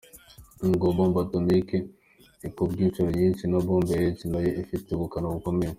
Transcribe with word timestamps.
Nubwo 0.59 0.85
Bombe 0.95 1.19
atomique 1.25 1.77
ikubwe 2.47 2.79
inshuro 2.85 3.09
nyinshi 3.19 3.43
na 3.47 3.59
Bombe 3.65 3.93
H 4.17 4.21
nayo 4.31 4.49
ifite 4.63 4.87
ubukana 4.91 5.27
bukomeye. 5.35 5.69